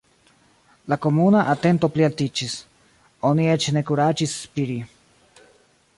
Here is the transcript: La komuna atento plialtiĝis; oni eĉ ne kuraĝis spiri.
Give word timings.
La 0.93 0.97
komuna 1.05 1.43
atento 1.51 1.89
plialtiĝis; 1.97 2.57
oni 3.33 3.47
eĉ 3.57 3.71
ne 3.77 3.87
kuraĝis 3.91 4.37
spiri. 4.47 4.83